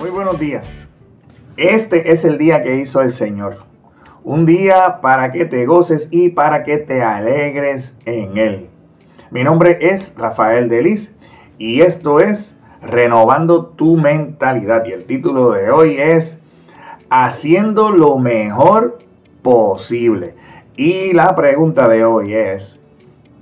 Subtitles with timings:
[0.00, 0.88] Muy buenos días.
[1.58, 3.58] Este es el día que hizo el Señor.
[4.24, 8.70] Un día para que te goces y para que te alegres en Él.
[9.30, 11.14] Mi nombre es Rafael Delis
[11.58, 14.86] y esto es Renovando tu mentalidad.
[14.86, 16.40] Y el título de hoy es
[17.10, 19.00] Haciendo lo mejor
[19.42, 20.34] posible.
[20.76, 22.80] Y la pregunta de hoy es,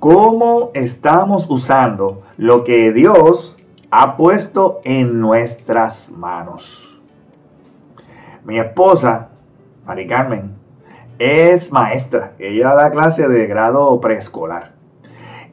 [0.01, 3.58] ¿cómo estamos usando lo que Dios
[3.91, 6.85] ha puesto en nuestras manos?
[8.45, 9.29] Mi esposa,
[9.87, 10.55] Mari Carmen,
[11.19, 12.33] es maestra.
[12.39, 14.73] Ella da clase de grado preescolar.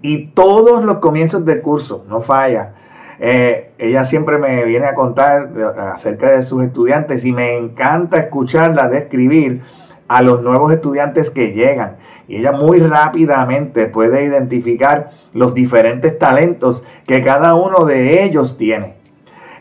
[0.02, 2.76] Y todos los comienzos del curso, no falla.
[3.20, 5.50] Eh, ella siempre me viene a contar
[5.94, 9.64] acerca de sus estudiantes y me encanta escucharla describir
[10.08, 11.98] a los nuevos estudiantes que llegan.
[12.28, 18.96] Y ella muy rápidamente puede identificar los diferentes talentos que cada uno de ellos tiene.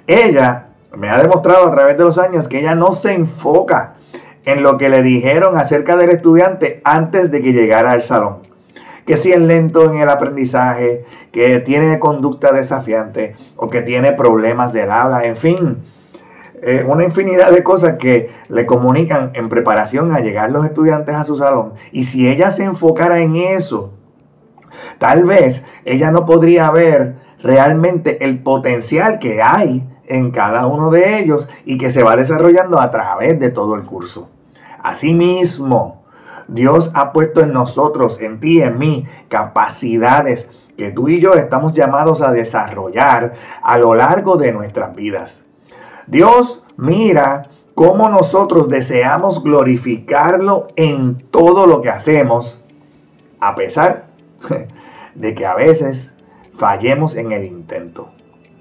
[0.06, 3.94] Ella me ha demostrado a través de los años que ella no se enfoca
[4.44, 8.38] en lo que le dijeron acerca del estudiante antes de que llegara al salón.
[9.06, 14.72] Que si es lento en el aprendizaje, que tiene conducta desafiante o que tiene problemas
[14.72, 15.78] del habla, en fin,
[16.66, 21.24] eh, una infinidad de cosas que le comunican en preparación a llegar los estudiantes a
[21.24, 21.74] su salón.
[21.92, 23.92] Y si ella se enfocara en eso,
[24.98, 31.18] tal vez ella no podría ver realmente el potencial que hay en cada uno de
[31.18, 34.28] ellos y que se va desarrollando a través de todo el curso.
[34.82, 36.02] Asimismo,
[36.48, 41.74] Dios ha puesto en nosotros, en ti, en mí, capacidades que tú y yo estamos
[41.74, 45.43] llamados a desarrollar a lo largo de nuestras vidas.
[46.06, 52.60] Dios mira cómo nosotros deseamos glorificarlo en todo lo que hacemos,
[53.40, 54.06] a pesar
[55.14, 56.14] de que a veces
[56.54, 58.10] fallemos en el intento.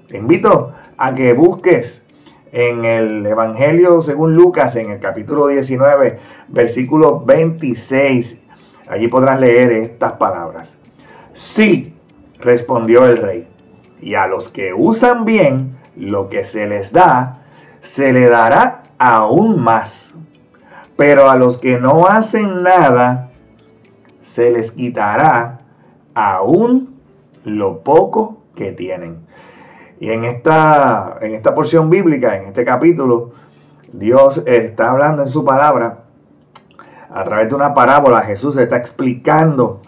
[0.08, 2.04] Te invito a que busques
[2.52, 6.18] en el Evangelio según Lucas, en el capítulo 19,
[6.48, 8.42] versículo 26.
[8.88, 10.78] Allí podrás leer estas palabras.
[11.32, 11.94] Sí,
[12.38, 13.48] respondió el rey,
[14.00, 17.43] y a los que usan bien lo que se les da,
[17.84, 20.14] se le dará aún más.
[20.96, 23.30] Pero a los que no hacen nada,
[24.22, 25.60] se les quitará
[26.14, 26.94] aún
[27.44, 29.18] lo poco que tienen.
[30.00, 33.32] Y en esta, en esta porción bíblica, en este capítulo,
[33.92, 36.04] Dios está hablando en su palabra
[37.10, 38.22] a través de una parábola.
[38.22, 39.80] Jesús está explicando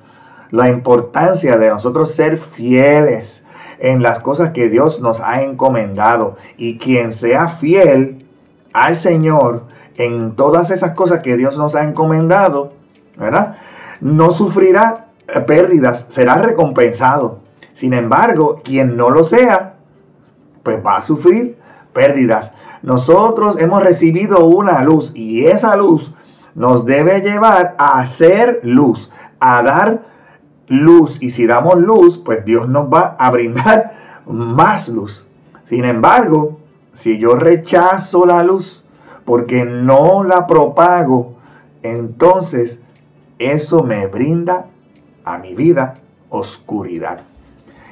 [0.51, 3.43] la importancia de nosotros ser fieles
[3.79, 6.37] en las cosas que Dios nos ha encomendado.
[6.57, 8.27] Y quien sea fiel
[8.73, 9.65] al Señor
[9.97, 12.73] en todas esas cosas que Dios nos ha encomendado,
[13.17, 13.57] ¿verdad?
[14.01, 15.07] No sufrirá
[15.47, 17.39] pérdidas, será recompensado.
[17.73, 19.75] Sin embargo, quien no lo sea,
[20.63, 21.57] pues va a sufrir
[21.93, 22.53] pérdidas.
[22.83, 26.13] Nosotros hemos recibido una luz y esa luz
[26.55, 29.11] nos debe llevar a hacer luz,
[29.41, 30.03] a dar
[30.69, 31.19] luz.
[31.21, 33.95] Y si damos luz, pues Dios nos va a brindar
[34.27, 35.25] más luz.
[35.65, 36.59] Sin embargo,
[36.93, 38.83] si yo rechazo la luz
[39.25, 41.35] porque no la propago,
[41.83, 42.81] entonces
[43.39, 44.67] eso me brinda
[45.25, 45.95] a mi vida
[46.31, 47.21] oscuridad.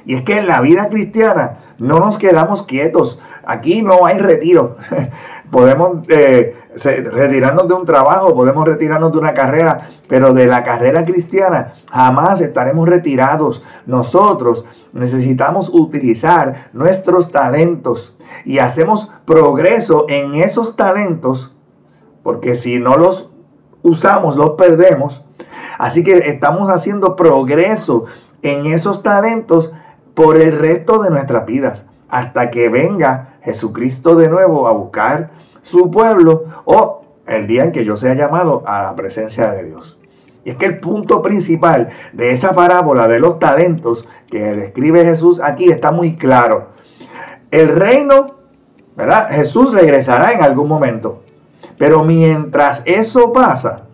[0.05, 3.19] Y es que en la vida cristiana no nos quedamos quietos.
[3.45, 4.77] Aquí no hay retiro.
[5.51, 6.55] podemos eh,
[7.11, 12.41] retirarnos de un trabajo, podemos retirarnos de una carrera, pero de la carrera cristiana jamás
[12.41, 13.63] estaremos retirados.
[13.85, 21.53] Nosotros necesitamos utilizar nuestros talentos y hacemos progreso en esos talentos,
[22.23, 23.29] porque si no los
[23.83, 25.23] usamos, los perdemos.
[25.77, 28.05] Así que estamos haciendo progreso
[28.41, 29.73] en esos talentos
[30.13, 35.31] por el resto de nuestras vidas, hasta que venga Jesucristo de nuevo a buscar
[35.61, 39.97] su pueblo o el día en que yo sea llamado a la presencia de Dios.
[40.45, 45.41] Y es que el punto principal de esa parábola de los talentos que describe Jesús
[45.43, 46.69] aquí está muy claro.
[47.51, 48.35] El reino,
[48.95, 49.29] ¿verdad?
[49.31, 51.21] Jesús regresará en algún momento.
[51.77, 53.87] Pero mientras eso pasa,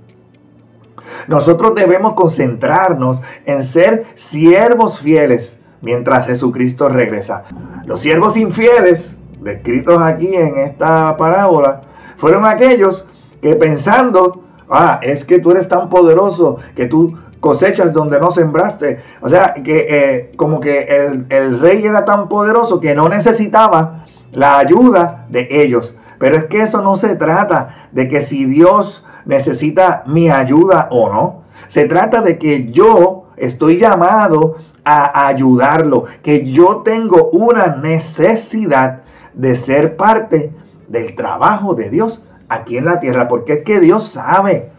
[1.28, 7.44] nosotros debemos concentrarnos en ser siervos fieles mientras Jesucristo regresa.
[7.86, 11.82] Los siervos infieles, descritos aquí en esta parábola,
[12.18, 13.06] fueron aquellos
[13.42, 19.00] que pensando, ah, es que tú eres tan poderoso que tú cosechas donde no sembraste.
[19.22, 24.06] O sea, que eh, como que el, el rey era tan poderoso que no necesitaba
[24.32, 25.98] la ayuda de ellos.
[26.20, 31.10] Pero es que eso no se trata de que si Dios necesita mi ayuda o
[31.12, 31.42] no.
[31.68, 39.02] Se trata de que yo estoy llamado a ayudarlo, que yo tengo una necesidad
[39.34, 40.52] de ser parte
[40.88, 44.72] del trabajo de Dios aquí en la tierra, porque es que Dios sabe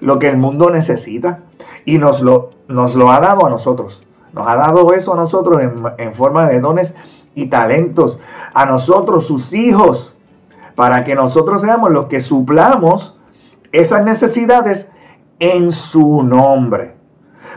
[0.00, 1.40] lo que el mundo necesita
[1.84, 4.02] y nos lo, nos lo ha dado a nosotros.
[4.32, 6.94] Nos ha dado eso a nosotros en, en forma de dones
[7.34, 8.18] y talentos,
[8.54, 10.14] a nosotros, sus hijos,
[10.74, 13.18] para que nosotros seamos los que suplamos
[13.72, 14.88] esas necesidades
[15.38, 16.94] en su nombre.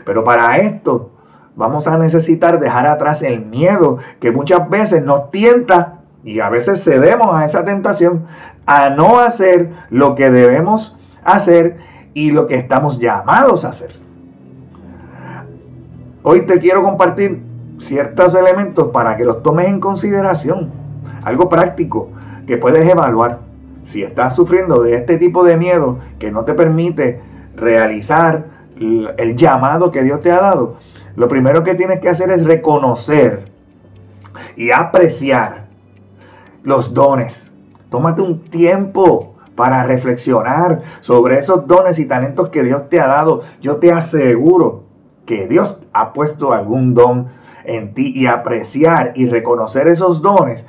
[0.04, 1.13] Pero para esto
[1.56, 6.82] vamos a necesitar dejar atrás el miedo que muchas veces nos tienta y a veces
[6.82, 8.24] cedemos a esa tentación
[8.66, 11.76] a no hacer lo que debemos hacer
[12.14, 13.96] y lo que estamos llamados a hacer.
[16.22, 17.42] Hoy te quiero compartir
[17.78, 20.72] ciertos elementos para que los tomes en consideración.
[21.24, 22.08] Algo práctico
[22.46, 23.40] que puedes evaluar.
[23.82, 27.20] Si estás sufriendo de este tipo de miedo que no te permite
[27.54, 28.46] realizar
[28.78, 30.78] el llamado que Dios te ha dado,
[31.16, 33.50] lo primero que tienes que hacer es reconocer
[34.56, 35.66] y apreciar
[36.62, 37.52] los dones.
[37.90, 43.42] Tómate un tiempo para reflexionar sobre esos dones y talentos que Dios te ha dado.
[43.60, 44.84] Yo te aseguro
[45.26, 47.28] que Dios ha puesto algún don
[47.64, 50.66] en ti y apreciar y reconocer esos dones.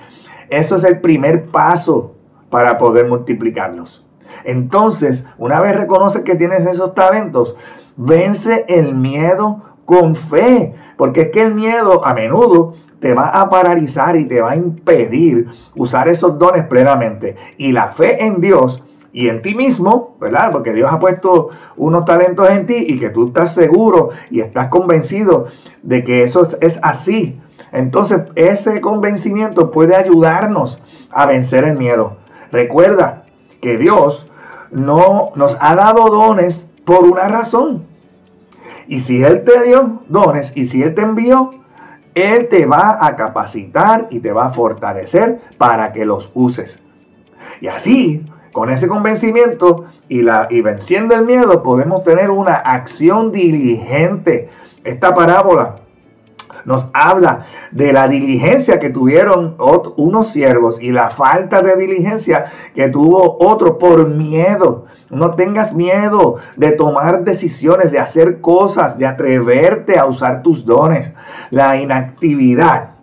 [0.50, 2.14] Eso es el primer paso
[2.50, 4.06] para poder multiplicarlos.
[4.44, 7.56] Entonces, una vez reconoces que tienes esos talentos,
[7.98, 13.50] vence el miedo con fe, porque es que el miedo a menudo te va a
[13.50, 17.36] paralizar y te va a impedir usar esos dones plenamente.
[17.58, 18.84] Y la fe en Dios
[19.14, 20.52] y en ti mismo, ¿verdad?
[20.52, 24.68] Porque Dios ha puesto unos talentos en ti y que tú estás seguro y estás
[24.68, 25.46] convencido
[25.84, 27.40] de que eso es así.
[27.72, 32.18] Entonces, ese convencimiento puede ayudarnos a vencer el miedo.
[32.52, 33.24] Recuerda
[33.62, 34.28] que Dios
[34.72, 37.86] no nos ha dado dones por una razón.
[38.88, 41.52] Y si Él te dio dones y si Él te envió,
[42.14, 46.82] Él te va a capacitar y te va a fortalecer para que los uses.
[47.62, 53.32] Y así, con ese convencimiento y, la, y venciendo el miedo, podemos tener una acción
[53.32, 54.50] diligente.
[54.84, 55.78] Esta parábola
[56.66, 59.56] nos habla de la diligencia que tuvieron
[59.98, 64.86] unos siervos y la falta de diligencia que tuvo otro por miedo.
[65.10, 71.12] No tengas miedo de tomar decisiones, de hacer cosas, de atreverte a usar tus dones.
[71.52, 72.96] La inactividad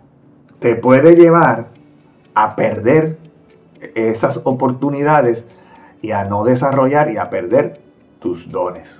[0.59, 1.67] te puede llevar
[2.35, 3.17] a perder
[3.95, 5.45] esas oportunidades
[6.01, 7.81] y a no desarrollar y a perder
[8.19, 8.97] tus dones.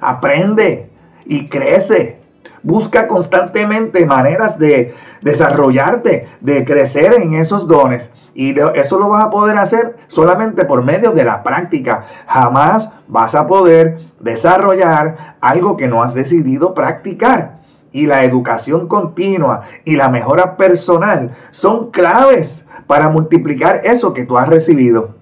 [0.00, 0.90] Aprende
[1.24, 2.19] y crece.
[2.62, 8.10] Busca constantemente maneras de desarrollarte, de crecer en esos dones.
[8.34, 12.04] Y eso lo vas a poder hacer solamente por medio de la práctica.
[12.26, 17.60] Jamás vas a poder desarrollar algo que no has decidido practicar.
[17.92, 24.38] Y la educación continua y la mejora personal son claves para multiplicar eso que tú
[24.38, 25.14] has recibido.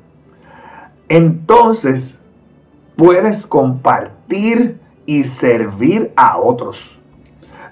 [1.09, 2.19] Entonces,
[2.97, 6.98] puedes compartir y servir a otros.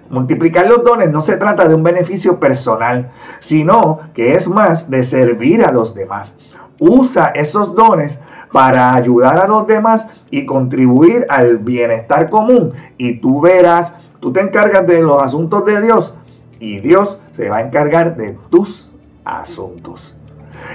[0.08, 3.11] Multiplicar los dones no se trata de un beneficio personal,
[3.41, 6.37] sino que es más de servir a los demás.
[6.79, 8.20] Usa esos dones
[8.53, 12.73] para ayudar a los demás y contribuir al bienestar común.
[12.97, 16.14] Y tú verás, tú te encargas de los asuntos de Dios
[16.60, 18.93] y Dios se va a encargar de tus
[19.25, 20.17] asuntos.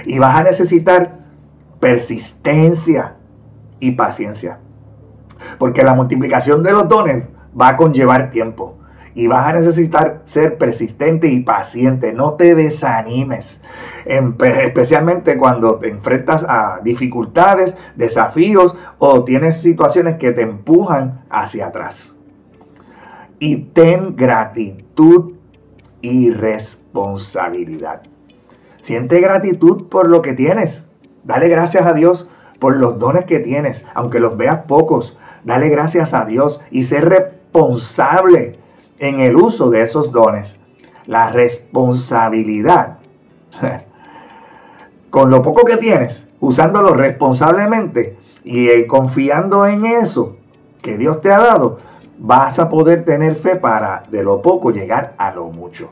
[0.04, 1.14] Y vas a necesitar
[1.80, 3.14] persistencia
[3.80, 4.58] y paciencia.
[5.58, 8.76] Porque la multiplicación de los dones va a conllevar tiempo
[9.14, 12.12] y vas a necesitar ser persistente y paciente.
[12.12, 13.62] No te desanimes,
[14.06, 22.16] especialmente cuando te enfrentas a dificultades, desafíos o tienes situaciones que te empujan hacia atrás.
[23.38, 25.34] Y ten gratitud
[26.00, 28.02] y responsabilidad.
[28.80, 30.86] Siente gratitud por lo que tienes.
[31.24, 32.28] Dale gracias a Dios
[32.58, 35.16] por los dones que tienes, aunque los veas pocos.
[35.44, 38.61] Dale gracias a Dios y sé responsable
[39.02, 40.58] en el uso de esos dones.
[41.06, 42.98] La responsabilidad.
[45.10, 50.36] Con lo poco que tienes, usándolo responsablemente y eh, confiando en eso
[50.80, 51.78] que Dios te ha dado,
[52.18, 55.90] vas a poder tener fe para de lo poco llegar a lo mucho.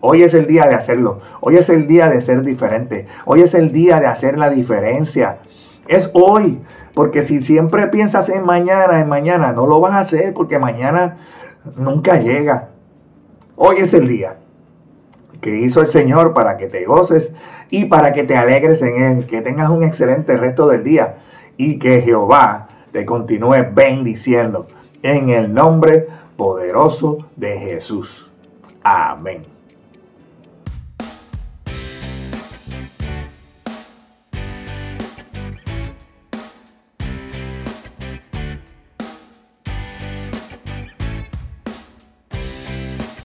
[0.00, 1.18] Hoy es el día de hacerlo.
[1.42, 3.06] Hoy es el día de ser diferente.
[3.26, 5.38] Hoy es el día de hacer la diferencia.
[5.86, 6.58] Es hoy.
[6.94, 11.18] Porque si siempre piensas en mañana, en mañana, no lo vas a hacer porque mañana
[11.76, 12.68] nunca llega.
[13.56, 14.36] Hoy es el día
[15.40, 17.34] que hizo el Señor para que te goces
[17.70, 21.18] y para que te alegres en Él, que tengas un excelente resto del día
[21.56, 24.66] y que Jehová te continúe bendiciendo
[25.02, 28.30] en el nombre poderoso de Jesús.
[28.82, 29.51] Amén.